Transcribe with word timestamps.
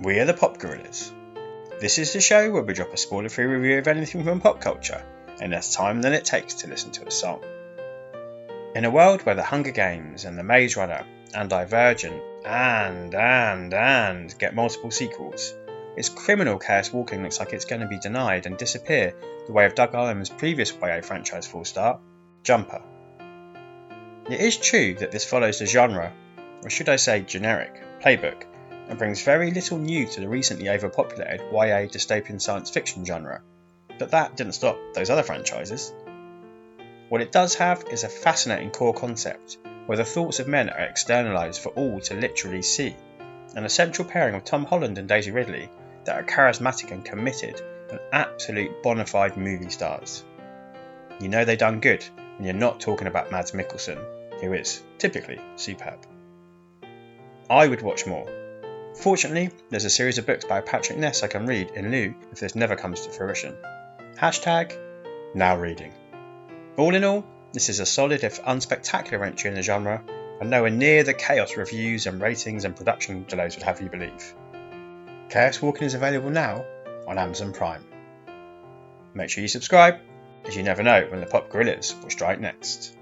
We 0.00 0.20
are 0.20 0.24
the 0.24 0.32
Pop 0.32 0.58
Guerrillas. 0.58 1.12
This 1.80 1.98
is 1.98 2.12
the 2.12 2.20
show 2.20 2.52
where 2.52 2.62
we 2.62 2.72
drop 2.72 2.92
a 2.92 2.96
spoiler 2.96 3.28
free 3.28 3.46
review 3.46 3.78
of 3.78 3.88
anything 3.88 4.22
from 4.22 4.40
pop 4.40 4.60
culture 4.60 5.02
in 5.40 5.50
less 5.50 5.74
time 5.74 6.02
than 6.02 6.12
it 6.12 6.24
takes 6.24 6.54
to 6.54 6.68
listen 6.68 6.92
to 6.92 7.08
a 7.08 7.10
song. 7.10 7.42
In 8.76 8.84
a 8.84 8.92
world 8.92 9.22
where 9.22 9.34
The 9.34 9.42
Hunger 9.42 9.72
Games 9.72 10.24
and 10.24 10.38
The 10.38 10.44
Maze 10.44 10.76
Runner 10.76 11.04
and 11.34 11.50
Divergent 11.50 12.22
and, 12.46 13.12
and, 13.12 13.74
and 13.74 14.38
get 14.38 14.54
multiple 14.54 14.92
sequels, 14.92 15.52
it's 15.96 16.08
criminal 16.08 16.60
Chaos 16.60 16.92
Walking 16.92 17.24
looks 17.24 17.40
like 17.40 17.52
it's 17.52 17.64
going 17.64 17.82
to 17.82 17.88
be 17.88 17.98
denied 17.98 18.46
and 18.46 18.56
disappear 18.56 19.14
the 19.48 19.52
way 19.52 19.66
of 19.66 19.74
Doug 19.74 19.94
Liman's 19.94 20.30
previous 20.30 20.72
YA 20.80 21.00
franchise 21.00 21.48
full 21.48 21.64
start, 21.64 21.98
Jumper. 22.44 22.82
It 24.30 24.40
is 24.40 24.58
true 24.58 24.94
that 24.94 25.10
this 25.10 25.24
follows 25.24 25.58
the 25.58 25.66
genre, 25.66 26.12
or 26.62 26.70
should 26.70 26.88
I 26.88 26.96
say 26.96 27.22
generic, 27.22 27.82
playbook 28.00 28.44
and 28.88 28.98
brings 28.98 29.22
very 29.22 29.50
little 29.50 29.78
new 29.78 30.06
to 30.06 30.20
the 30.20 30.28
recently 30.28 30.68
overpopulated 30.68 31.40
YA 31.52 31.86
dystopian 31.86 32.40
science 32.40 32.70
fiction 32.70 33.04
genre. 33.04 33.42
But 33.98 34.10
that 34.12 34.36
didn't 34.36 34.54
stop 34.54 34.78
those 34.94 35.10
other 35.10 35.22
franchises. 35.22 35.92
What 37.08 37.20
it 37.20 37.32
does 37.32 37.54
have 37.56 37.84
is 37.90 38.04
a 38.04 38.08
fascinating 38.08 38.70
core 38.70 38.94
concept, 38.94 39.58
where 39.86 39.98
the 39.98 40.04
thoughts 40.04 40.40
of 40.40 40.48
men 40.48 40.70
are 40.70 40.86
externalised 40.86 41.60
for 41.60 41.70
all 41.70 42.00
to 42.00 42.14
literally 42.14 42.62
see, 42.62 42.96
and 43.54 43.64
a 43.64 43.70
central 43.70 44.08
pairing 44.08 44.34
of 44.34 44.44
Tom 44.44 44.64
Holland 44.64 44.98
and 44.98 45.08
Daisy 45.08 45.30
Ridley 45.30 45.70
that 46.04 46.16
are 46.16 46.24
charismatic 46.24 46.90
and 46.90 47.04
committed, 47.04 47.60
and 47.90 48.00
absolute 48.12 48.82
bona 48.82 49.06
fide 49.06 49.36
movie 49.36 49.70
stars. 49.70 50.24
You 51.20 51.28
know 51.28 51.44
they 51.44 51.56
done 51.56 51.80
good 51.80 52.04
when 52.36 52.44
you're 52.46 52.54
not 52.54 52.80
talking 52.80 53.06
about 53.06 53.32
Mads 53.32 53.52
Mikkelsen, 53.52 53.98
who 54.40 54.52
is 54.52 54.82
typically 54.98 55.40
superb. 55.56 56.06
I 57.50 57.66
would 57.66 57.82
watch 57.82 58.06
more, 58.06 58.26
Fortunately, 58.98 59.50
there's 59.70 59.84
a 59.84 59.90
series 59.90 60.18
of 60.18 60.26
books 60.26 60.44
by 60.44 60.60
Patrick 60.60 60.98
Ness 60.98 61.22
I 61.22 61.28
can 61.28 61.46
read 61.46 61.70
in 61.76 61.92
lieu 61.92 62.16
if 62.32 62.40
this 62.40 62.56
never 62.56 62.74
comes 62.74 63.02
to 63.02 63.12
fruition. 63.12 63.56
Hashtag 64.16 64.76
now 65.36 65.56
reading. 65.56 65.92
All 66.76 66.92
in 66.92 67.04
all, 67.04 67.24
this 67.52 67.68
is 67.68 67.78
a 67.78 67.86
solid 67.86 68.24
if 68.24 68.42
unspectacular 68.42 69.24
entry 69.24 69.50
in 69.50 69.54
the 69.54 69.62
genre, 69.62 70.02
and 70.40 70.50
nowhere 70.50 70.70
near 70.70 71.04
the 71.04 71.14
chaos 71.14 71.56
reviews 71.56 72.06
and 72.08 72.20
ratings 72.20 72.64
and 72.64 72.74
production 72.74 73.24
delays 73.28 73.54
would 73.54 73.62
have 73.62 73.80
you 73.80 73.88
believe. 73.88 74.34
Chaos 75.30 75.62
Walking 75.62 75.86
is 75.86 75.94
available 75.94 76.30
now 76.30 76.64
on 77.06 77.18
Amazon 77.18 77.52
Prime. 77.52 77.84
Make 79.14 79.30
sure 79.30 79.42
you 79.42 79.48
subscribe, 79.48 80.00
as 80.44 80.56
you 80.56 80.64
never 80.64 80.82
know 80.82 81.06
when 81.08 81.20
the 81.20 81.26
Pop 81.26 81.50
Guerrillas 81.50 81.94
will 82.02 82.10
strike 82.10 82.40
next. 82.40 82.97